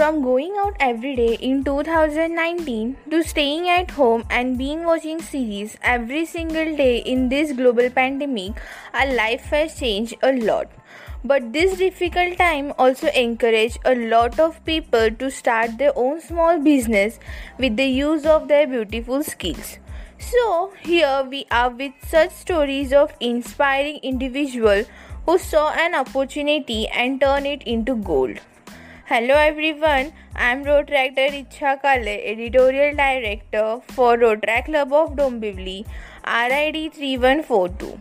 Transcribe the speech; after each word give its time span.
From 0.00 0.22
going 0.22 0.54
out 0.56 0.76
every 0.80 1.14
day 1.14 1.34
in 1.46 1.62
2019 1.62 2.96
to 3.10 3.22
staying 3.22 3.68
at 3.68 3.90
home 3.90 4.24
and 4.30 4.56
being 4.56 4.84
watching 4.84 5.20
series 5.20 5.76
every 5.82 6.24
single 6.24 6.74
day 6.74 7.00
in 7.00 7.28
this 7.28 7.52
global 7.52 7.90
pandemic, 7.90 8.52
our 8.94 9.12
life 9.12 9.44
has 9.50 9.78
changed 9.78 10.14
a 10.22 10.32
lot. 10.32 10.70
But 11.22 11.52
this 11.52 11.76
difficult 11.76 12.38
time 12.38 12.72
also 12.78 13.08
encouraged 13.08 13.80
a 13.84 13.94
lot 13.94 14.40
of 14.40 14.64
people 14.64 15.10
to 15.10 15.30
start 15.30 15.76
their 15.76 15.92
own 15.94 16.22
small 16.22 16.58
business 16.58 17.18
with 17.58 17.76
the 17.76 17.84
use 17.84 18.24
of 18.24 18.48
their 18.48 18.66
beautiful 18.66 19.22
skills. 19.22 19.78
So 20.18 20.72
here 20.80 21.26
we 21.28 21.44
are 21.50 21.68
with 21.68 21.92
such 22.06 22.32
stories 22.32 22.94
of 22.94 23.12
inspiring 23.20 23.98
individuals 24.02 24.86
who 25.26 25.36
saw 25.36 25.72
an 25.72 25.94
opportunity 25.94 26.88
and 26.88 27.20
turned 27.20 27.46
it 27.46 27.64
into 27.64 27.96
gold. 27.96 28.40
Hello 29.10 29.34
everyone, 29.34 30.12
I 30.36 30.52
am 30.52 30.62
Rotaractor 30.64 31.30
Ichha 31.36 31.70
Kale, 31.82 32.12
Editorial 32.32 32.94
Director 32.94 33.80
for 33.88 34.16
Rotaract 34.16 34.66
Club 34.66 34.92
of 34.92 35.16
Dombivli, 35.16 35.84
RID 36.24 36.94
3142. 36.94 37.98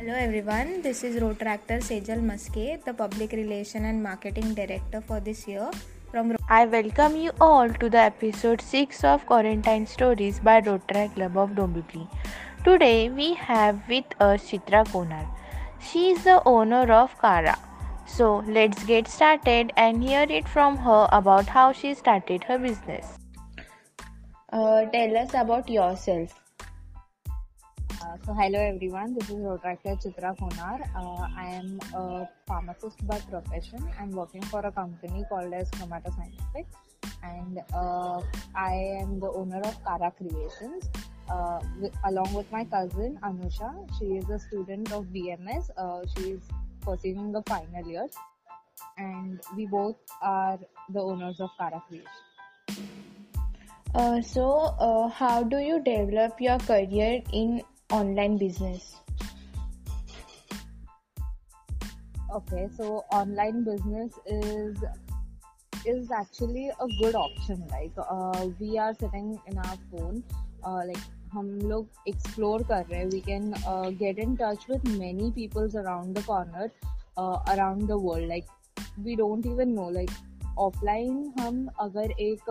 Hello 0.00 0.12
everyone, 0.12 0.82
this 0.82 1.04
is 1.04 1.22
Rotaractor 1.22 1.78
Sejal 1.90 2.20
Maske, 2.30 2.84
the 2.84 2.92
Public 2.92 3.30
Relation 3.30 3.84
and 3.84 4.02
Marketing 4.02 4.52
Director 4.52 5.00
for 5.00 5.20
this 5.20 5.46
year 5.46 5.70
from 6.10 6.34
I 6.48 6.66
welcome 6.66 7.14
you 7.14 7.30
all 7.40 7.68
to 7.68 7.88
the 7.88 7.98
episode 7.98 8.60
6 8.60 9.04
of 9.04 9.24
Quarantine 9.26 9.86
Stories 9.86 10.40
by 10.40 10.60
Rotaract 10.62 11.14
Club 11.14 11.36
of 11.36 11.50
Dombivli. 11.50 12.08
Today 12.64 13.08
we 13.08 13.34
have 13.34 13.80
with 13.88 14.20
us 14.20 14.50
Chitra 14.50 14.84
Konar. 14.90 15.26
She 15.80 16.10
is 16.10 16.24
the 16.24 16.42
owner 16.44 16.92
of 16.92 17.16
Kara 17.20 17.56
so 18.16 18.42
let's 18.46 18.84
get 18.84 19.06
started 19.08 19.72
and 19.76 20.02
hear 20.02 20.26
it 20.28 20.48
from 20.48 20.76
her 20.76 21.08
about 21.12 21.46
how 21.46 21.72
she 21.72 21.94
started 21.94 22.44
her 22.44 22.58
business. 22.58 23.06
Uh, 24.52 24.84
tell 24.86 25.16
us 25.16 25.30
about 25.34 25.68
yourself. 25.68 26.34
Uh, 26.60 28.16
so 28.26 28.32
hello 28.32 28.58
everyone, 28.58 29.14
this 29.14 29.30
is 29.30 29.36
Rotaractor 29.36 29.94
Chitra 30.02 30.36
Konar. 30.38 30.80
Uh, 30.96 31.28
I 31.36 31.46
am 31.60 31.78
a 31.94 32.28
pharmacist 32.46 33.06
by 33.06 33.20
profession. 33.20 33.88
I'm 34.00 34.10
working 34.10 34.42
for 34.42 34.60
a 34.60 34.72
company 34.72 35.24
called 35.28 35.52
as 35.52 35.70
Chromata 35.70 36.12
Scientific 36.16 36.66
and 37.22 37.60
uh, 37.74 38.20
I 38.56 38.72
am 39.00 39.20
the 39.20 39.30
owner 39.30 39.60
of 39.60 39.84
Kara 39.84 40.12
Creations. 40.16 40.88
Uh, 41.30 41.60
with, 41.80 41.94
along 42.06 42.32
with 42.34 42.50
my 42.50 42.64
cousin 42.64 43.16
Anusha, 43.22 43.70
she 43.98 44.16
is 44.16 44.28
a 44.30 44.38
student 44.38 44.90
of 44.90 45.04
BMS. 45.06 45.70
Uh, 45.76 46.02
she 46.16 46.32
is 46.32 46.40
pursuing 46.80 47.32
the 47.32 47.42
final 47.42 47.86
year 47.88 48.08
and 48.98 49.40
we 49.56 49.66
both 49.66 49.96
are 50.22 50.58
the 50.90 51.00
owners 51.00 51.40
of 51.40 51.50
Kara 51.58 51.82
Creation. 51.88 52.06
Uh, 53.94 54.20
so, 54.22 54.74
uh, 54.78 55.08
how 55.08 55.42
do 55.42 55.58
you 55.58 55.82
develop 55.82 56.40
your 56.40 56.58
career 56.58 57.22
in 57.32 57.62
online 57.90 58.38
business? 58.38 58.96
Okay, 62.32 62.68
so 62.76 63.04
online 63.10 63.64
business 63.64 64.12
is 64.26 64.76
is 65.84 66.10
actually 66.12 66.68
a 66.68 66.86
good 67.00 67.16
option. 67.16 67.66
Like 67.70 67.92
uh, 67.98 68.46
we 68.60 68.78
are 68.78 68.94
sitting 68.94 69.40
in 69.48 69.58
our 69.58 69.76
phone, 69.90 70.22
uh, 70.62 70.82
like 70.86 71.02
हम 71.32 71.48
लोग 71.62 72.08
explore 72.08 72.62
कर 72.62 72.84
रहे 72.86 72.98
हैं. 73.00 73.06
We 73.06 73.20
can 73.20 73.52
get 73.98 74.18
in 74.18 74.36
touch 74.36 74.66
with 74.70 74.88
many 74.98 75.30
peoples 75.30 75.76
around 75.76 76.18
the 76.18 76.24
corner 76.24 76.70
around 77.52 77.86
the 77.88 77.98
world 78.02 78.28
like 78.28 78.44
we 78.98 79.16
don't 79.16 79.46
even 79.46 79.68
know 79.68 79.88
like 79.90 80.10
offline 80.58 81.32
हम 81.40 81.66
अगर 81.80 82.10
एक 82.20 82.50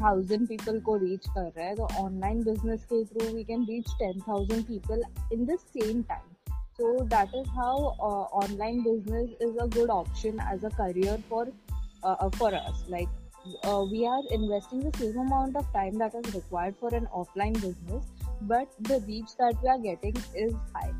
thousand 0.00 0.46
people 0.48 0.80
को 0.80 0.96
reach 0.96 1.26
कर 1.28 1.50
रहे 1.56 1.66
हैं 1.66 1.76
तो 1.76 1.88
ऑनलाइन 1.98 2.42
बिज़नेस 2.44 2.84
के 2.92 3.04
through 3.04 3.32
we 3.34 3.44
can 3.44 3.64
reach 3.64 3.90
ten 3.98 4.20
thousand 4.28 4.64
people 4.64 5.02
in 5.32 5.44
the 5.46 5.56
same 5.58 6.02
time 6.02 6.54
so 6.78 6.98
that 7.04 7.34
is 7.34 7.48
how 7.48 7.88
online 8.42 8.82
business 8.82 9.36
is 9.42 9.58
a 9.58 9.66
good 9.78 9.90
option 9.90 10.40
as 10.52 10.64
a 10.64 10.68
career 10.76 11.20
for 11.30 11.52
for 12.04 12.54
uh, 12.54 12.70
us. 12.70 12.84
Like 12.88 13.08
uh, 13.64 13.84
we 13.90 14.06
are 14.06 14.22
investing 14.30 14.80
the 14.80 14.98
same 14.98 15.18
amount 15.18 15.56
of 15.56 15.72
time 15.72 15.98
that 15.98 16.14
is 16.14 16.34
required 16.34 16.76
for 16.78 16.94
an 16.94 17.06
offline 17.14 17.54
business, 17.54 18.04
but 18.42 18.68
the 18.80 19.00
reach 19.06 19.36
that 19.38 19.54
we 19.62 19.68
are 19.68 19.78
getting 19.78 20.16
is 20.34 20.54
high. 20.74 20.92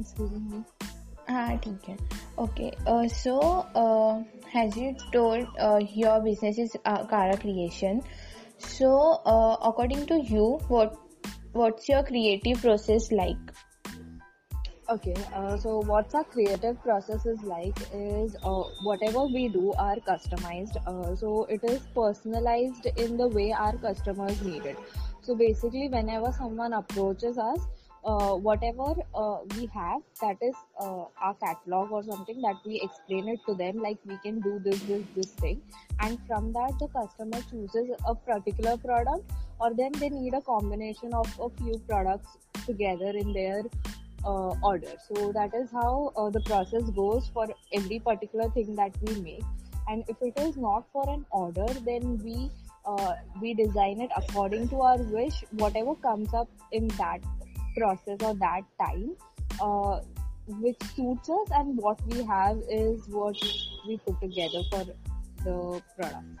Excuse 0.00 0.30
me. 0.30 0.64
Ah, 1.28 1.54
okay. 1.54 1.96
Okay. 2.38 2.72
Uh, 2.86 3.08
so, 3.08 3.66
uh, 3.74 4.22
as 4.54 4.76
you 4.76 4.96
told, 5.12 5.46
uh, 5.58 5.80
your 5.94 6.20
business 6.20 6.58
is 6.58 6.76
uh, 6.84 7.06
Kara 7.06 7.36
Creation. 7.36 8.02
So, 8.58 9.20
uh, 9.24 9.56
according 9.62 10.06
to 10.06 10.20
you, 10.20 10.58
what 10.68 10.96
what's 11.52 11.88
Okay, 14.88 15.14
uh, 15.32 15.56
so 15.56 15.78
what's 15.78 16.12
our 16.14 16.24
creative 16.24 16.82
process 16.82 17.24
is 17.24 17.40
like 17.42 17.78
is 17.94 18.34
uh, 18.42 18.64
whatever 18.82 19.24
we 19.24 19.48
do 19.48 19.72
are 19.74 19.96
customized. 19.96 20.76
Uh, 20.86 21.14
so 21.14 21.44
it 21.44 21.62
is 21.62 21.80
personalized 21.94 22.86
in 22.96 23.16
the 23.16 23.28
way 23.28 23.52
our 23.52 23.76
customers 23.76 24.42
need 24.42 24.66
it. 24.66 24.76
So 25.22 25.36
basically, 25.36 25.88
whenever 25.88 26.32
someone 26.32 26.72
approaches 26.72 27.38
us, 27.38 27.60
uh, 28.04 28.34
whatever 28.34 28.94
uh, 29.14 29.38
we 29.56 29.66
have, 29.66 30.02
that 30.20 30.36
is 30.42 30.54
uh, 30.80 31.04
our 31.20 31.34
catalog 31.34 31.92
or 31.92 32.02
something 32.02 32.42
that 32.42 32.56
we 32.66 32.80
explain 32.80 33.28
it 33.28 33.38
to 33.46 33.54
them, 33.54 33.78
like 33.78 33.98
we 34.04 34.18
can 34.24 34.40
do 34.40 34.58
this, 34.58 34.80
this, 34.80 35.04
this 35.14 35.26
thing, 35.26 35.62
and 36.00 36.18
from 36.26 36.52
that 36.52 36.72
the 36.80 36.88
customer 36.88 37.40
chooses 37.48 37.96
a 38.08 38.14
particular 38.16 38.76
product, 38.76 39.30
or 39.60 39.72
then 39.72 39.92
they 39.92 40.08
need 40.08 40.34
a 40.34 40.40
combination 40.40 41.14
of 41.14 41.26
a 41.40 41.48
few 41.62 41.78
products 41.88 42.36
together 42.66 43.12
in 43.16 43.32
their 43.32 43.62
uh, 44.24 44.54
order. 44.62 44.94
So 45.08 45.32
that 45.32 45.54
is 45.54 45.70
how 45.70 46.12
uh, 46.16 46.30
the 46.30 46.40
process 46.40 46.88
goes 46.90 47.28
for 47.32 47.48
every 47.72 47.98
particular 47.98 48.50
thing 48.50 48.74
that 48.76 48.92
we 49.02 49.20
make. 49.20 49.44
And 49.88 50.04
if 50.08 50.16
it 50.20 50.38
is 50.38 50.56
not 50.56 50.86
for 50.92 51.08
an 51.08 51.26
order, 51.30 51.66
then 51.84 52.18
we 52.18 52.50
uh, 52.84 53.14
we 53.40 53.54
design 53.54 54.00
it 54.00 54.10
according 54.16 54.68
to 54.68 54.80
our 54.80 54.98
wish. 54.98 55.44
Whatever 55.52 55.94
comes 55.96 56.32
up 56.34 56.48
in 56.72 56.88
that 56.88 57.20
process 57.76 58.18
or 58.22 58.34
that 58.34 58.62
time, 58.80 59.16
uh, 59.60 60.00
which 60.46 60.82
suits 60.94 61.28
us, 61.28 61.48
and 61.54 61.76
what 61.76 62.00
we 62.06 62.22
have 62.24 62.58
is 62.68 63.08
what 63.08 63.36
we 63.86 63.98
put 63.98 64.20
together 64.20 64.62
for 64.70 64.84
the 65.44 65.82
product. 65.96 66.38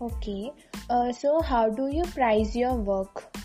Okay. 0.00 0.50
Uh, 0.90 1.12
so 1.12 1.40
how 1.40 1.68
do 1.70 1.88
you 1.88 2.04
price 2.04 2.56
your 2.56 2.74
work? 2.74 3.36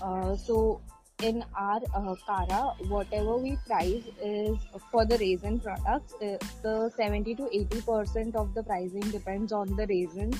Uh, 0.00 0.36
so 0.36 0.80
in 1.22 1.42
our 1.54 1.80
uh, 1.94 2.14
Kara, 2.26 2.74
whatever 2.88 3.36
we 3.36 3.56
price 3.66 4.04
is 4.22 4.56
for 4.90 5.06
the 5.06 5.16
resin 5.18 5.58
products. 5.58 6.14
Uh, 6.14 6.36
the 6.62 6.90
70 6.96 7.34
to 7.36 7.48
80 7.52 7.80
percent 7.82 8.36
of 8.36 8.54
the 8.54 8.62
pricing 8.62 9.08
depends 9.10 9.52
on 9.52 9.74
the 9.76 9.86
resin 9.86 10.32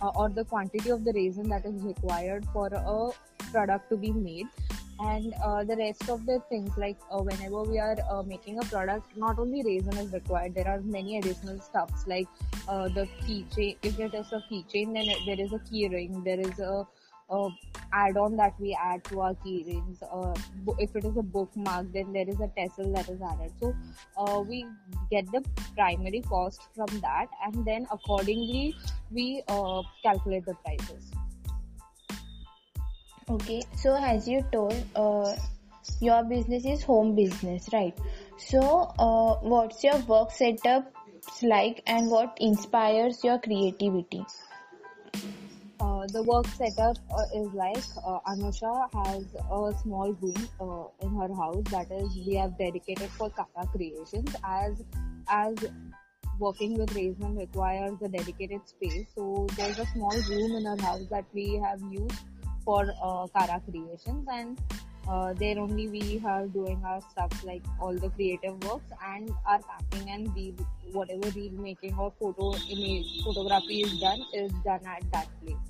uh, 0.00 0.10
or 0.14 0.30
the 0.30 0.44
quantity 0.44 0.90
of 0.90 1.04
the 1.04 1.12
resin 1.12 1.48
that 1.48 1.66
is 1.66 1.82
required 1.82 2.46
for 2.52 2.68
a 2.68 3.10
product 3.50 3.90
to 3.90 3.96
be 3.96 4.12
made. 4.12 4.46
And 4.98 5.34
uh, 5.44 5.64
the 5.64 5.76
rest 5.76 6.08
of 6.08 6.24
the 6.26 6.40
things, 6.48 6.70
like 6.78 6.96
uh, 7.10 7.18
whenever 7.18 7.64
we 7.64 7.78
are 7.78 7.96
uh, 8.08 8.22
making 8.22 8.58
a 8.60 8.62
product, 8.62 9.16
not 9.16 9.38
only 9.38 9.62
resin 9.64 9.98
is 9.98 10.12
required. 10.12 10.54
There 10.54 10.68
are 10.68 10.80
many 10.80 11.18
additional 11.18 11.58
stuffs 11.58 12.06
like 12.06 12.28
the 12.66 13.08
keychain. 13.22 13.76
If 13.82 13.98
it 13.98 14.14
is 14.14 14.32
a 14.32 14.42
keychain, 14.50 14.94
then 14.94 15.12
there 15.26 15.44
is 15.44 15.52
a 15.52 15.58
keyring. 15.58 16.24
There 16.24 16.38
is 16.38 16.58
a 16.60 16.86
uh, 17.32 17.48
add-on 17.92 18.36
that 18.36 18.54
we 18.58 18.76
add 18.80 19.02
to 19.04 19.20
our 19.20 19.34
keyrings. 19.34 20.02
Uh, 20.02 20.34
if 20.78 20.94
it 20.96 21.04
is 21.04 21.16
a 21.16 21.22
bookmark, 21.22 21.92
then 21.92 22.12
there 22.12 22.28
is 22.28 22.40
a 22.40 22.48
tassel 22.56 22.92
that 22.92 23.08
is 23.08 23.20
added. 23.20 23.52
So 23.60 23.74
uh, 24.16 24.40
we 24.40 24.66
get 25.10 25.30
the 25.32 25.42
primary 25.76 26.22
cost 26.22 26.68
from 26.74 27.00
that, 27.00 27.26
and 27.44 27.64
then 27.64 27.86
accordingly 27.90 28.76
we 29.10 29.42
uh, 29.48 29.82
calculate 30.02 30.46
the 30.46 30.54
prices. 30.64 31.10
Okay, 33.28 33.62
so 33.76 33.94
as 33.96 34.28
you 34.28 34.44
told, 34.52 34.74
uh, 34.96 35.34
your 36.00 36.24
business 36.24 36.64
is 36.64 36.82
home 36.82 37.14
business, 37.14 37.68
right? 37.72 37.96
So, 38.36 38.60
uh, 38.98 39.36
what's 39.36 39.84
your 39.84 39.98
work 40.00 40.32
setup 40.32 40.92
like, 41.42 41.82
and 41.86 42.10
what 42.10 42.36
inspires 42.40 43.22
your 43.24 43.38
creativity? 43.38 44.24
The 46.08 46.22
work 46.22 46.46
setup 46.48 46.96
uh, 47.16 47.24
is 47.38 47.52
like 47.54 47.84
uh, 48.04 48.18
Anusha 48.26 48.88
has 48.92 49.24
a 49.34 49.78
small 49.82 50.12
room 50.20 50.48
uh, 50.60 51.06
in 51.06 51.14
her 51.16 51.32
house 51.32 51.62
that 51.70 51.92
is 51.92 52.16
we 52.26 52.34
have 52.34 52.58
dedicated 52.58 53.08
for 53.10 53.30
Kara 53.30 53.66
creations. 53.68 54.34
As 54.42 54.82
as 55.28 55.54
working 56.40 56.76
with 56.76 56.92
resin 56.94 57.36
requires 57.36 58.02
a 58.02 58.08
dedicated 58.08 58.66
space 58.66 59.06
so 59.14 59.46
there's 59.56 59.78
a 59.78 59.86
small 59.86 60.16
room 60.28 60.56
in 60.56 60.64
her 60.64 60.80
house 60.82 61.06
that 61.10 61.24
we 61.32 61.54
have 61.56 61.80
used 61.90 62.18
for 62.64 62.92
uh, 63.02 63.26
Kara 63.28 63.62
creations. 63.70 64.26
And 64.28 64.58
uh, 65.08 65.32
there 65.34 65.58
only 65.58 65.88
we 65.88 66.20
are 66.26 66.46
doing 66.46 66.82
our 66.84 67.00
stuff 67.00 67.44
like 67.44 67.62
all 67.80 67.94
the 67.94 68.08
creative 68.10 68.62
works 68.64 68.90
and 69.04 69.30
our 69.46 69.60
packing 69.60 70.10
and 70.10 70.34
we 70.34 70.54
whatever 70.92 71.28
reel 71.30 71.52
making 71.52 71.94
or 71.94 72.12
photo 72.20 72.54
image 72.70 73.22
photography 73.24 73.82
is 73.82 73.98
done 73.98 74.22
is 74.34 74.52
done 74.64 74.80
at 74.86 75.02
that 75.10 75.26
place 75.40 75.61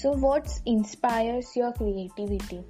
so 0.00 0.12
what 0.12 0.48
inspires 0.66 1.56
your 1.56 1.72
creativity? 1.72 2.62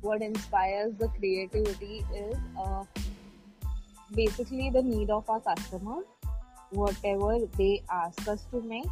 What 0.00 0.22
inspires 0.22 0.94
the 0.98 1.08
creativity 1.08 2.04
is 2.14 2.36
uh, 2.58 2.84
basically 4.14 4.70
the 4.70 4.82
need 4.82 5.10
of 5.10 5.28
our 5.28 5.40
customer 5.40 6.00
whatever 6.70 7.38
they 7.58 7.82
ask 7.90 8.26
us 8.28 8.46
to 8.52 8.62
make 8.62 8.86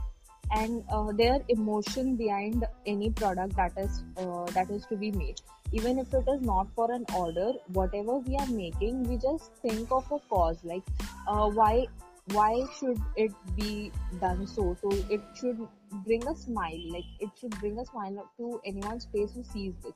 and 0.51 0.83
uh, 0.93 1.13
their 1.13 1.41
emotion 1.49 2.17
behind 2.17 2.65
any 2.87 3.11
product 3.11 3.55
that 3.57 3.73
is 3.77 4.03
uh, 4.17 4.45
that 4.47 4.71
is 4.71 4.85
to 4.87 4.97
be 4.97 5.11
made. 5.13 5.41
Even 5.73 5.99
if 5.99 6.13
it 6.15 6.25
is 6.29 6.41
not 6.41 6.67
for 6.75 6.91
an 6.91 7.05
order 7.15 7.53
whatever 7.73 8.19
we 8.19 8.37
are 8.37 8.47
making 8.47 9.03
we 9.05 9.17
just 9.17 9.53
think 9.63 9.91
of 9.91 10.05
a 10.13 10.19
cause. 10.31 10.59
Like 10.65 10.83
uh, 11.27 11.49
why 11.49 11.87
why 12.33 12.65
should 12.79 13.01
it 13.17 13.33
be 13.57 13.93
done 14.21 14.47
so? 14.47 14.77
So 14.83 14.91
it 15.11 15.21
should 15.35 15.67
bring 16.05 16.27
a 16.27 16.37
smile 16.37 16.81
like 16.93 17.05
it 17.21 17.31
should 17.41 17.59
bring 17.61 17.79
a 17.79 17.87
smile 17.87 18.31
to 18.39 18.61
anyone's 18.65 19.07
face 19.13 19.33
who 19.35 19.43
sees 19.43 19.75
this 19.83 19.95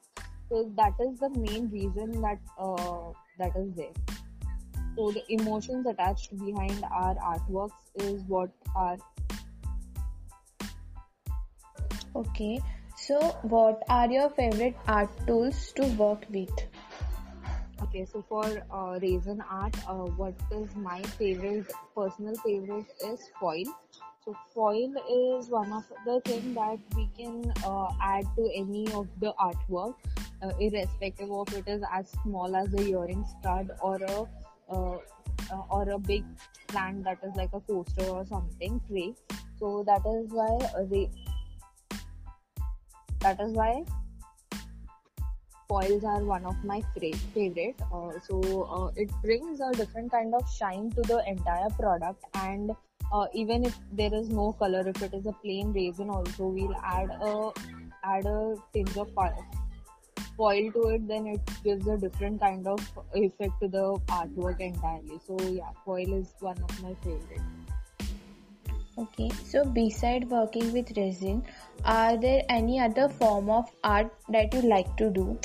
so 0.53 0.71
that 0.77 0.93
is 1.01 1.19
the 1.19 1.31
main 1.31 1.71
reason 1.71 2.21
that 2.21 2.39
uh, 2.59 3.13
that 3.39 3.57
is 3.57 3.73
there. 3.75 3.95
So 4.97 5.11
the 5.11 5.23
emotions 5.31 5.87
attached 5.87 6.37
behind 6.39 6.85
our 6.91 7.15
artworks 7.15 7.81
is 7.95 8.23
what 8.25 8.51
are 8.77 8.99
Okay, 12.15 12.61
so 12.97 13.19
what 13.55 13.83
are 13.89 14.11
your 14.11 14.29
favorite 14.29 14.77
art 14.87 15.09
tools 15.27 15.73
to 15.77 15.87
work 16.03 16.27
with? 16.29 16.51
Okay, 17.83 18.05
so 18.05 18.25
for 18.29 18.45
uh, 18.71 18.99
resin 19.03 19.43
art, 19.51 19.75
uh, 19.89 20.07
what 20.21 20.35
is 20.53 20.75
my 20.77 21.03
favorite, 21.03 21.73
personal 21.97 22.37
favorite 22.37 22.87
is 23.05 23.29
foil. 23.41 23.65
So 24.25 24.37
foil 24.55 24.95
is 25.11 25.49
one 25.49 25.73
of 25.73 25.85
the 26.05 26.21
thing 26.21 26.55
that 26.55 26.79
we 26.95 27.09
can 27.19 27.53
uh, 27.67 27.89
add 28.01 28.25
to 28.37 28.49
any 28.55 28.87
of 28.93 29.09
the 29.19 29.35
artwork, 29.41 29.95
uh, 30.43 30.53
irrespective 30.61 31.33
of 31.33 31.53
it 31.55 31.67
is 31.67 31.83
as 31.93 32.09
small 32.23 32.55
as 32.55 32.73
a 32.73 32.83
earring 32.83 33.25
stud 33.25 33.73
or 33.81 33.97
a 33.97 34.27
uh, 34.73 34.99
uh, 35.53 35.63
or 35.69 35.91
a 35.91 35.99
big 35.99 36.25
plant 36.69 37.03
that 37.05 37.19
is 37.25 37.35
like 37.35 37.51
a 37.53 37.61
coaster 37.61 38.05
or 38.05 38.25
something 38.27 38.81
tray. 38.89 39.13
So 39.59 39.83
that 39.87 40.03
is 40.07 40.31
why 40.31 40.59
that 43.21 43.41
is 43.41 43.53
why 43.53 43.85
foils 45.69 46.05
are 46.05 46.23
one 46.25 46.45
of 46.45 46.63
my 46.65 46.83
favorite. 46.95 47.81
Uh, 47.93 48.13
so 48.27 48.63
uh, 48.65 48.91
it 48.97 49.11
brings 49.23 49.61
a 49.61 49.73
different 49.73 50.11
kind 50.11 50.35
of 50.35 50.49
shine 50.51 50.91
to 50.91 51.03
the 51.03 51.23
entire 51.27 51.71
product 51.71 52.25
and 52.35 52.73
uh, 53.13 53.27
even 53.35 53.65
if 53.65 53.79
there 53.93 54.15
is 54.15 54.29
no 54.29 54.53
color 54.53 54.87
if 54.89 55.03
it 55.03 55.13
is 55.13 55.27
a 55.27 55.33
plain 55.45 55.73
resin 55.73 56.09
also 56.09 56.47
we'll 56.47 56.75
add 56.83 57.11
a 57.21 57.51
add 58.05 58.25
a 58.25 58.55
tinge 58.73 58.97
of 58.97 59.11
foil 60.37 60.73
to 60.73 60.89
it 60.89 61.07
then 61.07 61.27
it 61.27 61.41
gives 61.63 61.87
a 61.87 61.97
different 61.99 62.41
kind 62.41 62.67
of 62.67 62.81
effect 63.15 63.53
to 63.61 63.69
the 63.69 64.01
artwork 64.09 64.61
entirely. 64.61 65.21
So 65.27 65.37
yeah 65.43 65.71
foil 65.85 66.13
is 66.15 66.35
one 66.41 66.57
of 66.63 66.83
my 66.83 66.95
favorite 67.03 67.62
Okay, 68.99 69.31
so 69.43 69.65
beside 69.65 70.29
working 70.29 70.71
with 70.71 70.95
resin, 70.99 71.43
are 71.83 72.19
there 72.19 72.43
any 72.51 72.79
other 72.79 73.09
form 73.09 73.49
of 73.49 73.71
art 73.83 74.13
that 74.29 74.53
you 74.53 74.61
like 74.61 74.95
to 74.99 75.09
do? 75.09 75.39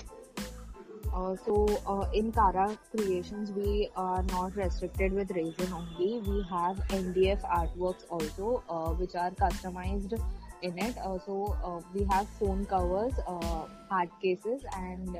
Uh, 1.13 1.33
so 1.45 1.65
uh, 1.87 2.09
in 2.13 2.29
Kara 2.33 2.77
Creations, 2.91 3.53
we 3.53 3.89
are 3.95 4.21
not 4.23 4.53
restricted 4.57 5.13
with 5.13 5.31
resin 5.31 5.71
only. 5.71 6.19
We 6.27 6.45
have 6.49 6.75
MDF 6.89 7.41
artworks 7.43 8.03
also, 8.09 8.63
uh, 8.69 8.89
which 8.89 9.15
are 9.15 9.31
customized 9.31 10.21
in 10.61 10.77
it. 10.77 10.97
Uh, 10.97 11.17
so 11.25 11.55
uh, 11.63 11.79
we 11.93 12.03
have 12.11 12.27
phone 12.39 12.65
covers, 12.65 13.13
uh, 13.25 13.65
hard 13.89 14.09
cases, 14.21 14.61
and 14.75 15.17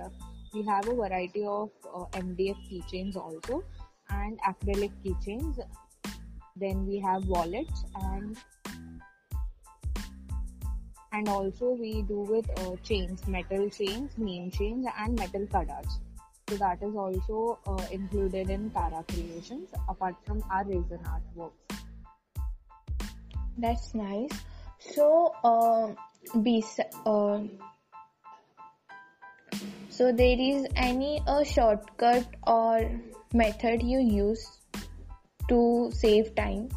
we 0.54 0.64
have 0.64 0.86
a 0.90 0.94
variety 0.94 1.46
of 1.46 1.70
MDF 2.12 2.58
keychains 2.70 3.16
also, 3.16 3.64
and 4.10 4.38
acrylic 4.42 4.92
keychains 5.06 5.60
then 6.60 6.86
we 6.86 7.00
have 7.00 7.26
wallets 7.28 7.84
and 7.96 8.38
and 11.14 11.30
also 11.30 11.72
we 11.72 12.02
do 12.02 12.20
with 12.20 12.50
uh, 12.60 12.76
chains 12.84 13.28
metal 13.28 13.70
chains 13.70 14.18
name 14.18 14.52
chains 14.52 14.86
and 14.98 15.18
metal 15.18 15.48
cards 15.48 16.00
so 16.50 16.56
that 16.56 16.82
is 16.82 16.96
also 16.96 17.60
uh, 17.68 17.86
included 17.92 18.50
in 18.50 18.70
Kara 18.70 19.04
creations 19.10 19.70
apart 19.90 20.16
from 20.26 20.42
our 20.50 20.64
resin 20.64 21.02
artworks. 21.04 21.52
That's 23.58 23.94
nice. 23.94 24.32
So 24.80 25.36
uh, 25.44 25.92
bes- 26.40 26.80
uh, 27.06 27.40
so 29.90 30.12
there 30.14 30.40
is 30.40 30.68
any 30.78 31.22
a 31.28 31.44
shortcut 31.44 32.26
or 32.44 32.90
method 33.34 33.84
you 33.84 34.00
use 34.00 34.60
to 35.48 35.92
save 35.94 36.36
time? 36.36 36.70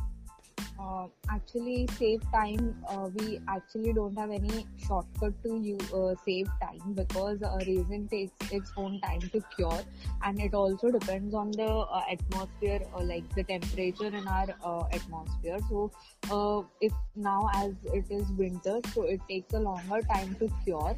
Uh, 0.78 1.06
actually, 1.28 1.86
save 1.98 2.22
time. 2.32 2.74
Uh, 2.88 3.08
we 3.14 3.38
actually 3.48 3.92
don't 3.92 4.18
have 4.18 4.30
any 4.30 4.66
shortcut 4.86 5.34
to 5.42 5.58
you 5.58 5.76
uh, 5.94 6.14
save 6.24 6.48
time 6.60 6.94
because 6.94 7.42
a 7.42 7.58
resin 7.66 8.08
takes 8.08 8.32
its 8.50 8.72
own 8.78 8.98
time 9.02 9.20
to 9.20 9.42
cure, 9.54 9.80
and 10.22 10.40
it 10.40 10.54
also 10.54 10.90
depends 10.90 11.34
on 11.34 11.50
the 11.50 11.66
uh, 11.66 12.02
atmosphere, 12.10 12.80
or 12.94 13.04
like 13.04 13.28
the 13.34 13.44
temperature 13.44 14.06
in 14.06 14.26
our 14.26 14.46
uh, 14.64 14.84
atmosphere. 14.92 15.58
So, 15.68 15.90
uh, 16.30 16.62
if 16.80 16.92
now 17.14 17.50
as 17.54 17.72
it 17.92 18.06
is 18.10 18.32
winter, 18.32 18.80
so 18.94 19.02
it 19.02 19.20
takes 19.28 19.52
a 19.52 19.60
longer 19.60 20.00
time 20.00 20.34
to 20.40 20.48
cure 20.64 20.96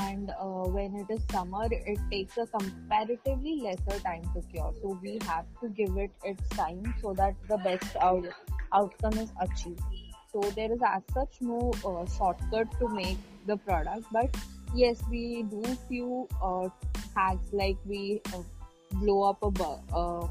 and 0.00 0.30
uh, 0.30 0.64
when 0.76 0.94
it 0.96 1.06
is 1.10 1.22
summer 1.30 1.66
it 1.70 1.98
takes 2.10 2.36
a 2.38 2.46
comparatively 2.46 3.60
lesser 3.60 4.00
time 4.00 4.22
to 4.34 4.40
cure. 4.50 4.72
So 4.82 4.98
we 5.02 5.18
have 5.26 5.46
to 5.60 5.68
give 5.68 5.96
it 5.96 6.10
its 6.24 6.48
time 6.50 6.94
so 7.00 7.12
that 7.14 7.34
the 7.48 7.58
best 7.58 7.96
out- 8.00 8.26
outcome 8.72 9.18
is 9.18 9.32
achieved. 9.40 9.82
So 10.32 10.40
there 10.56 10.72
is 10.72 10.80
as 10.86 11.02
such 11.12 11.40
no 11.40 11.72
uh, 11.84 12.06
shortcut 12.16 12.78
to 12.80 12.88
make 12.88 13.18
the 13.46 13.56
product. 13.56 14.06
But 14.12 14.34
yes 14.74 15.02
we 15.10 15.44
do 15.44 15.62
few 15.88 16.28
uh, 16.42 16.68
hacks 17.14 17.52
like 17.52 17.76
we 17.86 18.20
uh, 18.34 18.42
blow 18.94 19.22
up 19.22 19.42
a 19.42 19.50
bu- 19.50 19.94
uh, 19.94 20.28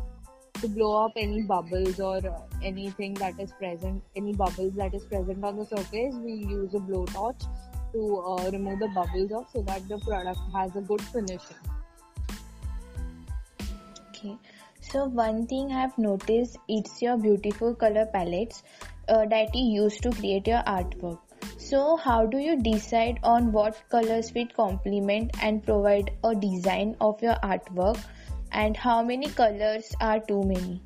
to 0.62 0.68
blow 0.68 1.06
up 1.06 1.14
any 1.16 1.42
bubbles 1.42 2.00
or 2.00 2.18
uh, 2.18 2.42
anything 2.62 3.14
that 3.16 3.40
is 3.40 3.52
present 3.54 4.02
any 4.16 4.34
bubbles 4.34 4.74
that 4.74 4.94
is 4.94 5.04
present 5.06 5.44
on 5.44 5.58
the 5.58 5.66
surface 5.66 6.16
we 6.16 6.34
use 6.34 6.74
a 6.74 6.80
blowtorch 6.80 7.46
to 7.94 8.18
uh, 8.18 8.50
remove 8.52 8.80
the 8.80 8.88
bubbles 8.90 9.32
off 9.32 9.52
so 9.54 9.62
that 9.64 9.88
the 9.88 9.98
product 10.00 10.40
has 10.54 10.76
a 10.76 10.82
good 10.82 11.02
finishing. 11.02 11.58
Okay, 14.10 14.38
so 14.82 15.06
one 15.06 15.46
thing 15.48 15.72
I've 15.72 15.98
noticed 15.98 16.58
it's 16.68 17.02
your 17.02 17.18
beautiful 17.18 17.76
color 17.76 18.06
palettes 18.14 18.64
uh, 19.08 19.26
that 19.26 19.54
you 19.56 19.84
use 19.84 19.98
to 20.02 20.12
create 20.12 20.48
your 20.48 20.64
artwork. 20.64 21.20
So, 21.58 21.98
how 21.98 22.26
do 22.26 22.38
you 22.38 22.62
decide 22.62 23.20
on 23.24 23.52
what 23.52 23.82
colors 23.90 24.30
fit 24.30 24.54
complement 24.56 25.32
and 25.42 25.64
provide 25.64 26.12
a 26.24 26.34
design 26.36 26.96
of 27.02 27.22
your 27.22 27.36
artwork, 27.44 28.00
and 28.52 28.78
how 28.78 29.04
many 29.04 29.28
colors 29.30 29.94
are 30.00 30.20
too 30.20 30.44
many? 30.44 30.82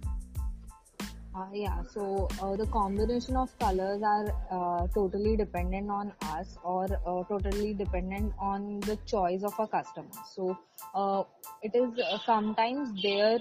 Uh, 1.37 1.45
yeah, 1.53 1.83
so 1.93 2.27
uh, 2.41 2.55
the 2.55 2.65
combination 2.67 3.35
of 3.35 3.51
colors 3.59 4.01
are 4.01 4.27
uh, 4.49 4.87
totally 4.87 5.37
dependent 5.37 5.87
on 5.87 6.11
us 6.23 6.57
or 6.63 6.85
uh, 6.85 7.23
totally 7.25 7.75
dependent 7.75 8.33
on 8.39 8.79
the 8.79 8.95
choice 9.05 9.43
of 9.43 9.53
a 9.59 9.67
customer. 9.67 10.09
So 10.33 10.57
uh, 10.95 11.23
it 11.61 11.75
is 11.75 11.99
uh, 11.99 12.17
sometimes 12.25 12.89
their 13.03 13.37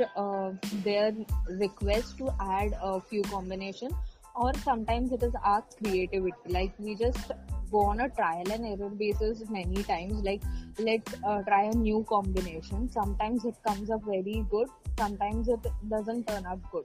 their 0.85 1.15
request 1.49 2.19
to 2.19 2.35
add 2.39 2.77
a 2.83 3.01
few 3.01 3.23
combination, 3.23 3.97
or 4.35 4.53
sometimes 4.59 5.13
it 5.13 5.23
is 5.23 5.35
our 5.43 5.65
creativity. 5.83 6.53
Like 6.59 6.75
we 6.79 6.97
just 6.97 7.33
go 7.71 7.81
on 7.87 8.01
a 8.01 8.11
trial 8.11 8.53
and 8.53 8.67
error 8.67 8.91
basis 8.91 9.49
many 9.49 9.83
times. 9.85 10.23
Like 10.23 10.43
let's 10.79 11.15
try 11.49 11.63
a 11.63 11.75
new 11.75 12.05
combination. 12.07 12.91
Sometimes 12.91 13.47
it 13.47 13.55
comes 13.67 13.89
up 13.89 14.05
very 14.05 14.45
good. 14.51 14.69
Sometimes 14.99 15.49
it 15.49 15.67
doesn't 15.89 16.27
turn 16.27 16.45
up 16.45 16.61
good 16.71 16.85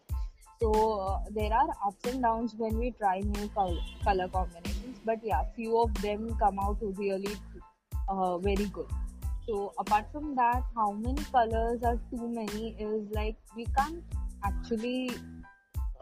so 0.61 0.71
uh, 1.01 1.19
there 1.31 1.51
are 1.51 1.69
ups 1.85 2.05
and 2.07 2.21
downs 2.21 2.53
when 2.57 2.77
we 2.77 2.91
try 2.91 3.19
new 3.19 3.47
color, 3.49 3.79
color 4.03 4.27
combinations, 4.27 4.99
but 5.03 5.17
yeah, 5.23 5.41
few 5.55 5.77
of 5.81 5.93
them 6.01 6.35
come 6.39 6.59
out 6.59 6.77
really 6.81 7.35
uh, 8.07 8.37
very 8.37 8.65
good. 8.65 8.87
So 9.47 9.73
apart 9.79 10.05
from 10.11 10.35
that, 10.35 10.63
how 10.75 10.91
many 10.91 11.23
colors 11.31 11.81
are 11.83 11.99
too 12.11 12.27
many 12.29 12.75
is 12.79 13.09
like 13.11 13.35
we 13.55 13.65
can't 13.77 14.03
actually 14.45 15.09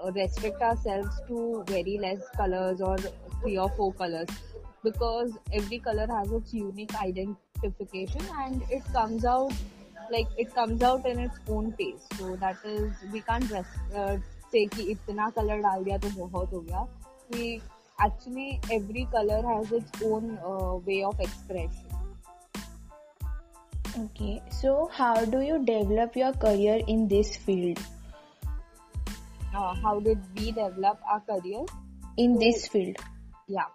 uh, 0.03 0.11
restrict 0.11 0.61
ourselves 0.61 1.21
to 1.27 1.63
very 1.67 1.97
less 1.97 2.19
colors 2.35 2.81
or 2.81 2.97
three 3.41 3.57
or 3.57 3.69
four 3.69 3.93
colors. 3.93 4.27
because 4.83 5.31
every 5.51 5.77
color 5.85 6.07
has 6.09 6.31
its 6.35 6.53
unique 6.53 6.93
identification 7.05 8.21
and 8.43 8.61
it 8.69 8.83
comes 8.93 9.25
out 9.25 9.51
like 10.13 10.27
it 10.37 10.53
comes 10.55 10.81
out 10.81 11.05
in 11.05 11.19
its 11.19 11.39
own 11.49 11.73
taste 11.79 12.13
so 12.19 12.35
that 12.43 12.57
is 12.63 12.93
we 13.11 13.21
can't 13.21 13.49
rest, 13.51 13.69
uh, 13.95 14.17
से 14.51 14.65
कि 14.67 14.83
इतना 14.91 15.29
colour 15.35 15.61
डाल 15.61 15.83
दिया 15.83 15.97
तो 15.97 16.09
बहुत 16.17 16.53
हो 16.53 16.59
गया 16.61 16.85
कि 17.31 17.53
actually 17.97 18.49
every 18.75 19.03
colour 19.13 19.45
has 19.45 19.73
its 19.75 20.03
own 20.05 20.29
way 20.85 21.01
of 21.03 21.21
expression 21.21 21.97
okay 23.99 24.37
so 24.51 24.73
how 24.93 25.25
do 25.31 25.39
you 25.41 25.57
develop 25.65 26.17
your 26.17 26.37
career 26.41 26.85
in 26.89 27.07
this 27.07 27.37
field 27.45 27.79
how 29.55 29.99
did 29.99 30.19
we 30.39 30.51
develop 30.51 31.01
our 31.13 31.19
career 31.29 32.19
in 32.19 32.37
this 32.37 32.69
field 32.71 33.01
या 33.49 33.67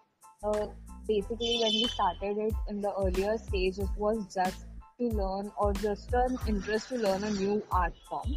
basically 0.45 1.57
when 1.57 1.73
we 1.73 1.87
started 1.89 2.39
it 2.39 2.71
in 2.71 2.81
the 2.81 2.93
earlier 2.99 3.37
stage 3.39 3.81
it 3.81 3.99
was 3.99 4.21
just 4.37 4.67
to 4.99 5.09
learn 5.11 5.49
और 5.59 5.77
just 5.79 6.15
an 6.15 6.37
interest 6.49 6.91
to 6.91 6.97
learn 6.99 7.25
a 7.25 7.31
new 7.31 7.61
art 7.75 7.95
form 8.11 8.35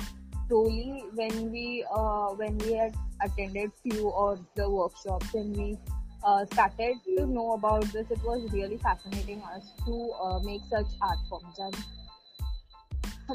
slowly 0.49 1.05
when 1.15 1.51
we 1.51 1.85
uh, 1.95 2.29
when 2.41 2.59
we 2.59 2.75
had 2.75 2.95
attended 3.23 3.71
few 3.83 4.11
of 4.13 4.45
the 4.55 4.69
workshops 4.69 5.35
and 5.35 5.57
we 5.57 5.79
uh, 6.25 6.45
started 6.47 6.97
to 7.05 7.27
know 7.27 7.53
about 7.53 7.83
this 7.93 8.11
it 8.11 8.23
was 8.25 8.53
really 8.53 8.79
fascinating 8.79 9.43
us 9.43 9.73
to 9.87 10.13
uh, 10.23 10.39
make 10.41 10.61
such 10.71 10.87
art 11.01 11.19
forms 11.29 11.59
and 11.59 11.77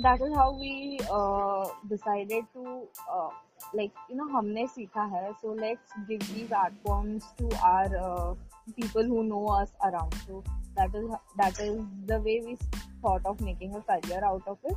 that 0.03 0.21
is 0.21 0.33
how 0.35 0.51
we 0.59 0.99
uh, 1.11 1.67
decided 1.89 2.43
to 2.53 2.87
uh, 3.11 3.29
like 3.73 3.91
you 4.09 4.15
know 4.15 4.27
हमने 4.33 4.65
सीखा 4.67 5.03
है 5.13 5.33
so 5.41 5.55
let's 5.61 5.95
give 6.09 6.27
these 6.33 6.51
art 6.51 6.73
forms 6.85 7.23
to 7.37 7.49
our 7.69 7.97
uh, 7.97 8.33
people 8.79 9.03
who 9.03 9.23
know 9.23 9.45
us 9.47 9.71
around 9.83 10.13
so 10.27 10.43
that 10.75 10.93
is 10.93 11.09
that 11.37 11.59
is 11.59 11.81
the 12.05 12.19
way 12.27 12.41
we 12.45 12.57
thought 13.01 13.25
of 13.25 13.41
making 13.41 13.75
a 13.75 13.81
career 13.81 14.23
out 14.23 14.47
of 14.47 14.57
it 14.63 14.75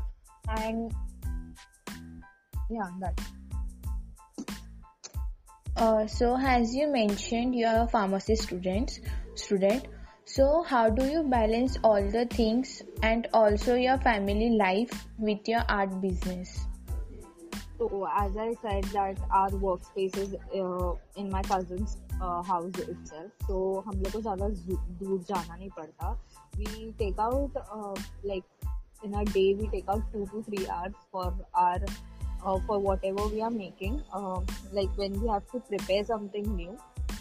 and 0.62 0.94
yeah 2.69 2.89
that 2.99 3.19
uh, 5.77 6.07
so 6.07 6.37
as 6.39 6.73
you 6.73 6.87
mentioned 6.91 7.53
you 7.53 7.65
are 7.65 7.83
a 7.83 7.87
pharmacy 7.87 8.35
student 8.35 8.99
student. 9.35 9.87
So 10.25 10.63
how 10.63 10.89
do 10.89 11.05
you 11.05 11.23
balance 11.23 11.77
all 11.83 12.01
the 12.01 12.25
things 12.25 12.81
and 13.03 13.27
also 13.33 13.75
your 13.75 13.97
family 13.99 14.57
life 14.57 15.05
with 15.19 15.47
your 15.47 15.63
art 15.69 16.01
business? 16.01 16.65
So 17.77 18.07
as 18.17 18.37
i 18.37 18.53
said 18.61 18.85
that 18.85 19.17
our 19.29 19.49
workspace 19.49 20.17
is 20.17 20.33
uh, 20.33 20.93
in 21.15 21.29
my 21.29 21.41
cousin's 21.43 21.97
uh, 22.21 22.41
house 22.41 22.79
itself. 22.79 23.31
So 23.47 23.83
we 26.57 26.93
take 26.97 27.19
out 27.19 27.51
uh, 27.71 27.95
like 28.23 28.43
in 29.03 29.13
a 29.13 29.25
day 29.25 29.53
we 29.53 29.67
take 29.67 29.89
out 29.89 30.01
2 30.13 30.25
to 30.31 30.43
3 30.43 30.67
hours 30.69 30.93
for 31.11 31.33
our 31.53 31.79
uh, 32.45 32.59
for 32.67 32.79
whatever 32.79 33.27
we 33.27 33.41
are 33.41 33.51
making. 33.51 34.01
Uh, 34.13 34.39
like 34.71 34.89
when 34.95 35.19
we 35.21 35.27
have 35.27 35.49
to 35.51 35.59
prepare 35.59 36.03
something 36.03 36.55
new. 36.55 36.77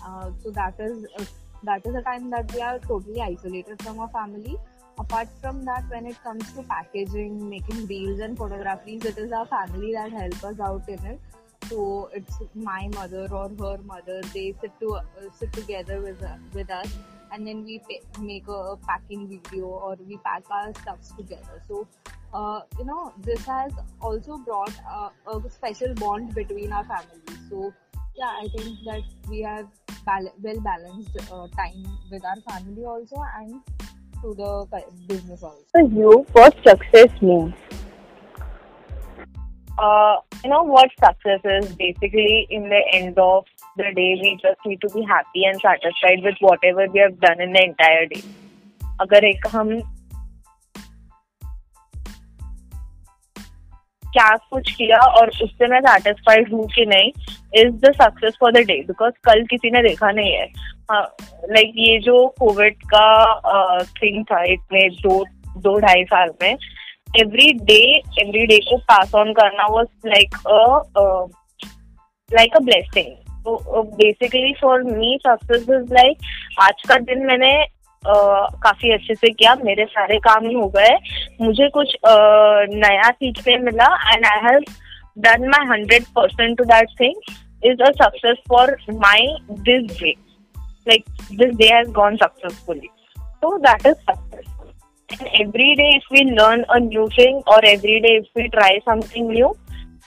Uh, 0.06 0.30
so 0.42 0.50
that 0.50 0.74
is 0.78 1.06
uh, 1.18 1.24
that 1.62 1.86
is 1.86 1.94
a 1.94 2.02
time 2.02 2.30
that 2.30 2.52
we 2.54 2.60
are 2.60 2.78
totally 2.78 3.20
isolated 3.20 3.82
from 3.82 3.98
our 3.98 4.08
family. 4.08 4.56
Apart 4.98 5.28
from 5.40 5.64
that, 5.64 5.84
when 5.88 6.06
it 6.06 6.22
comes 6.22 6.52
to 6.52 6.62
packaging, 6.62 7.48
making 7.48 7.86
reels 7.86 8.20
and 8.20 8.36
photographies, 8.38 9.04
it 9.04 9.18
is 9.18 9.32
our 9.32 9.46
family 9.46 9.92
that 9.92 10.12
help 10.12 10.44
us 10.44 10.60
out 10.60 10.88
in 10.88 11.04
it. 11.04 11.20
So 11.68 12.10
it's 12.12 12.38
my 12.54 12.88
mother 12.94 13.26
or 13.32 13.48
her 13.48 13.78
mother. 13.82 14.20
They 14.34 14.54
sit 14.60 14.72
to 14.80 14.94
uh, 14.94 15.02
sit 15.36 15.52
together 15.52 16.00
with 16.00 16.22
uh, 16.22 16.36
with 16.52 16.70
us, 16.70 16.94
and 17.32 17.46
then 17.46 17.64
we 17.64 17.80
make 18.20 18.46
a 18.46 18.76
packing 18.86 19.26
video 19.28 19.64
or 19.66 19.96
we 20.06 20.18
pack 20.18 20.44
our 20.50 20.72
stuffs 20.74 21.12
together. 21.16 21.62
So 21.66 21.88
uh, 22.33 22.61
you 22.77 22.85
know 22.85 23.13
this 23.19 23.45
has 23.45 23.71
also 24.01 24.37
brought 24.37 24.73
uh, 24.89 25.09
a 25.27 25.49
special 25.49 25.93
bond 25.95 26.33
between 26.35 26.71
our 26.71 26.83
families. 26.85 27.39
So 27.49 27.73
yeah, 28.15 28.33
I 28.43 28.47
think 28.55 28.77
that 28.85 29.01
we 29.29 29.41
have 29.41 29.67
bal- 30.05 30.33
well 30.41 30.59
balanced 30.59 31.17
uh, 31.31 31.47
time 31.55 31.85
with 32.11 32.23
our 32.25 32.41
family 32.49 32.85
also 32.85 33.23
and 33.37 33.61
to 34.21 34.33
the 34.33 34.65
cu- 34.71 34.91
business 35.07 35.43
also. 35.43 35.63
for 35.71 35.81
you 35.81 36.25
what 36.33 36.55
success 36.67 37.21
means? 37.21 37.53
Uh, 39.77 40.15
you 40.43 40.49
know 40.49 40.63
what 40.63 40.89
success 40.99 41.39
is 41.45 41.73
basically 41.75 42.47
in 42.49 42.63
the 42.63 42.81
end 42.91 43.17
of 43.17 43.45
the 43.77 43.83
day 43.95 44.19
we 44.21 44.37
just 44.41 44.59
need 44.65 44.81
to 44.81 44.89
be 44.89 45.01
happy 45.03 45.45
and 45.45 45.61
satisfied 45.61 46.21
with 46.21 46.35
whatever 46.41 46.85
we 46.91 46.99
have 46.99 47.17
done 47.19 47.41
in 47.41 47.53
the 47.53 47.63
entire 47.63 48.05
day. 48.05 48.23
अगर 49.01 49.25
एक 49.25 49.47
हम 49.51 49.69
क्या 54.14 54.28
कुछ 54.50 54.70
किया 54.72 54.98
और 55.18 55.28
उससे 55.42 55.66
मैं 55.68 55.80
satisfied 55.80 56.52
हूँ 56.52 56.66
कि 56.74 56.84
नहीं 56.86 57.10
is 57.60 57.72
the 57.84 57.92
success 57.94 58.36
for 58.40 58.52
the 58.52 58.64
day 58.66 58.78
because 58.88 59.12
कल 59.24 59.42
किसी 59.50 59.70
ने 59.70 59.82
देखा 59.82 60.10
नहीं 60.10 60.32
है। 60.32 60.46
लाइक 61.52 61.72
ये 61.76 61.98
जो 62.00 62.26
कोविड 62.40 62.76
का 62.94 63.82
थिंग 63.96 64.24
था, 64.24 64.42
इतने 64.52 64.88
दो 64.90 65.24
दो 65.58 65.78
ढाई 65.80 66.04
साल 66.04 66.30
में 66.42 66.56
एवरी 67.20 67.52
डे 67.64 67.82
एवरी 68.20 68.46
डे 68.46 68.58
को 68.68 68.76
पास 68.88 69.14
ऑन 69.14 69.32
करना 69.32 69.66
was 69.70 70.08
like 70.08 70.36
like 72.30 72.56
a 72.56 72.60
blessing 72.64 73.12
तो 73.44 73.82
basically 73.96 74.52
for 74.60 74.82
me 74.82 75.18
success 75.26 75.62
is 75.62 75.92
like 75.94 76.18
आज 76.62 76.82
का 76.88 76.98
दिन 77.10 77.26
मैंने 77.26 77.52
काफ़ी 78.06 78.92
अच्छे 78.92 79.14
से 79.14 79.30
किया। 79.32 79.54
मेरे 79.64 79.84
सारे 79.84 80.18
काम 80.18 80.46
ही 80.46 80.54
हो 80.54 80.66
गए। 80.76 80.96
मुझे 81.40 81.68
कुछ 81.68 81.94
आ, 82.06 82.14
नया 82.74 83.10
सीख 83.10 83.42
मिला 83.48 83.94
and 84.14 84.26
I 84.26 84.40
have 84.44 84.60
done 85.18 85.48
my 85.48 85.66
hundred 85.66 86.04
percent 86.16 86.56
to 86.58 86.64
that 86.64 86.88
thing 87.00 87.34
is 87.66 87.82
a 87.82 87.90
success 88.02 88.36
for 88.48 88.76
my 88.94 89.26
this 89.50 89.98
day 90.00 90.14
like 90.88 91.04
this 91.32 91.54
day 91.56 91.68
has 91.74 91.90
gone 91.90 92.16
successfully 92.16 92.88
so 93.10 93.56
that 93.58 93.86
is 93.86 93.94
success 94.10 95.32
every 95.40 95.74
day 95.74 95.88
if 95.96 96.12
we 96.12 96.24
learn 96.30 96.62
a 96.62 96.78
new 96.78 97.08
thing 97.08 97.42
और 97.48 97.66
every 97.66 97.98
day 98.00 98.16
if 98.16 98.38
we 98.38 98.48
try 98.48 98.78
something 98.78 99.30
new 99.30 99.54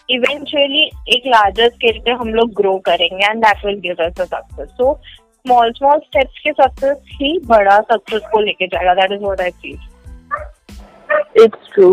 eventually 0.10 0.84
एक 1.16 1.24
larger 1.28 1.70
scale 1.70 2.00
पे 2.00 2.12
हम 2.12 2.34
लोग 2.34 2.54
grow 2.54 2.78
करेंगे 2.86 3.26
and 3.26 3.44
that 3.46 3.66
will 3.66 3.80
give 3.80 4.04
us 4.06 4.22
a 4.22 4.26
success 4.26 4.70
so 4.70 5.00
small 5.46 5.72
small 5.72 6.00
steps 6.00 6.40
के 6.40 6.52
success 6.54 6.98
ही 7.14 7.38
बड़ा 7.46 7.80
success 7.92 8.22
को 8.32 8.40
लेके 8.40 8.68
जाएगा. 8.68 8.94
That 8.94 9.12
is 9.12 9.22
what 9.22 9.42
I 9.42 9.50
feel 9.62 11.44
it's 11.44 11.70
true 11.74 11.90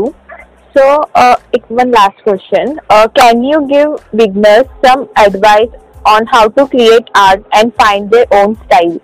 so 0.74 0.86
एक 1.56 1.64
one 1.72 1.90
last 1.90 2.22
question 2.24 2.76
can 3.18 3.44
you 3.44 3.60
give 3.66 3.96
beginners 4.14 4.66
some 4.86 5.06
advice 5.20 5.80
on 6.08 6.26
how 6.28 6.48
to 6.56 6.64
create 6.66 7.10
art 7.16 7.44
and 7.56 7.70
find 7.72 8.08
their 8.10 8.36
own 8.38 8.54
style 8.54 8.98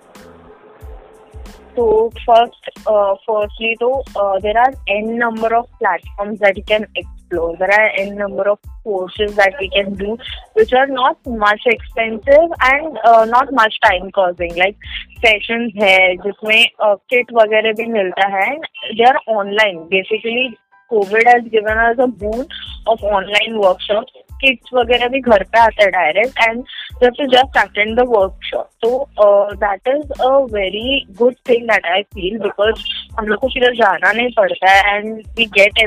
तो 1.77 1.87
first 2.19 2.71
firstly 2.81 3.75
तो 3.81 3.93
there 4.41 4.59
are 4.59 4.75
an 4.89 5.13
number 5.19 5.55
of 5.55 5.67
platforms 5.79 6.39
that 6.39 6.59
you 6.59 6.65
can 6.69 6.87
ex 6.99 7.20
explore. 7.31 7.57
There 7.57 7.71
are 7.71 7.91
n 7.97 8.17
number 8.17 8.49
of 8.49 8.59
courses 8.85 9.35
that 9.37 9.55
we 9.61 9.69
can 9.71 9.95
do, 9.95 10.17
which 10.55 10.73
are 10.73 10.87
not 10.87 11.19
much 11.27 11.61
expensive 11.67 12.51
and 12.63 12.99
uh, 13.05 13.25
not 13.25 13.53
much 13.53 13.75
time 13.85 14.11
causing. 14.11 14.55
Like 14.57 14.77
sessions 15.25 15.73
है 15.77 16.17
जिसमें 16.17 16.67
uh, 16.81 16.97
kit 17.13 17.33
वगैरह 17.33 17.73
भी 17.73 17.87
मिलता 17.93 18.29
है. 18.37 18.57
They 18.97 19.05
are 19.05 19.21
online. 19.27 19.89
Basically, 19.89 20.59
COVID 20.93 21.27
has 21.27 21.45
given 21.51 21.79
us 21.79 21.97
a 21.99 22.07
boon 22.07 22.47
of 22.87 23.03
online 23.03 23.59
workshops. 23.59 24.13
Kits 24.43 24.73
वगैरह 24.75 25.09
भी 25.09 25.21
घर 25.21 25.43
पे 25.55 25.59
आते 25.61 25.85
हैं 25.85 26.65
you 27.01 27.07
have 27.07 27.15
to 27.15 27.27
just 27.27 27.57
attend 27.57 27.99
the 27.99 28.05
workshop. 28.05 28.71
So 28.85 29.09
uh, 29.19 29.55
that 29.57 29.81
is 29.87 30.11
a 30.21 30.47
very 30.49 31.07
good 31.17 31.37
thing 31.45 31.67
that 31.67 31.83
I 31.85 32.05
feel 32.15 32.39
because 32.43 32.83
हम 33.21 33.27
लोग 33.27 33.41
को 33.41 33.49
किधर 33.49 33.75
जाना 33.75 34.12
नहीं 34.12 34.31
पड़ता 34.37 34.71
है 34.71 34.97
and 34.97 35.15
we 35.37 35.47
get 35.59 35.81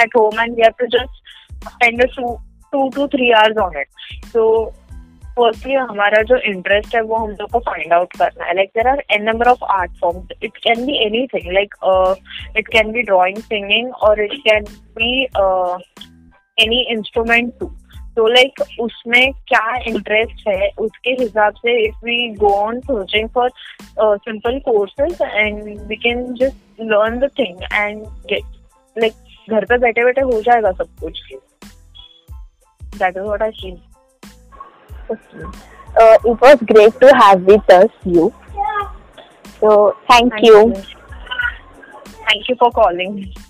at 0.00 0.16
home 0.16 0.40
and 0.44 0.56
we 0.56 0.64
have 0.64 0.76
to 0.76 0.88
just 0.94 1.20
spend 1.66 2.02
a 2.04 2.08
two 2.14 2.32
two 2.72 2.88
to 2.94 3.06
three 3.08 3.34
hours 3.34 3.60
on 3.66 3.76
it. 3.82 3.88
Firstly 5.38 5.74
हमारा 5.74 6.22
जो 6.22 6.36
इंटरेस्ट 6.36 6.94
है 6.94 7.00
वो 7.02 7.16
हम 7.16 7.30
लोग 7.30 7.50
को 7.50 7.58
फाइंड 7.58 7.92
आउट 7.92 8.12
करना 8.16 8.44
है. 8.44 8.54
Like 8.54 8.68
there 8.76 8.88
are 8.88 9.02
n 9.10 9.22
number 9.22 9.48
of 9.48 9.64
art 9.64 9.92
forms 10.00 10.28
it 10.42 10.56
can 10.56 10.84
be 10.86 10.98
anything 11.26 11.52
like 11.52 11.74
it 12.58 12.68
can 12.68 12.92
be 12.92 13.02
drawing 13.02 13.36
singing 13.36 13.94
और 13.94 14.22
it 14.24 14.34
can 14.48 14.64
be 14.98 15.22
any 16.64 16.80
instrument 16.90 17.52
too 17.60 17.66
तो 18.16 18.26
लाइक 18.28 18.60
उसमें 18.80 19.32
क्या 19.48 19.76
इंटरेस्ट 19.86 20.48
है 20.48 20.68
उसके 20.78 21.10
हिसाब 21.20 21.54
से 21.54 21.78
if 21.86 22.04
we 22.04 22.28
go 22.40 22.52
on 22.56 22.80
searching 22.80 23.28
for 23.34 23.50
simple 24.00 24.58
courses 24.68 25.22
and 25.22 25.62
we 25.88 25.96
can 26.02 26.22
just 26.34 26.80
learn 26.92 27.18
the 27.20 27.30
thing 27.38 27.62
and 27.72 28.04
get 28.30 28.44
like 28.96 29.50
घर 29.50 29.64
पे 29.64 29.78
बैठे 29.78 30.04
बैठे 30.04 30.20
हो 30.20 30.40
जाएगा 30.42 30.72
सब 30.72 30.96
कुछ 31.00 31.22
that 32.98 33.16
is 33.16 33.22
what 33.22 33.42
I 33.42 33.50
feel 33.62 33.76
Okay. 35.06 35.44
Uh, 35.94 36.18
it 36.24 36.40
was 36.40 36.58
great 36.62 36.98
to 37.00 37.08
have 37.14 37.42
with 37.42 37.70
us 37.70 37.90
you. 38.04 38.32
So 39.60 39.96
thank, 40.08 40.32
Thank 40.32 40.46
you. 40.46 40.74
you. 43.18 43.43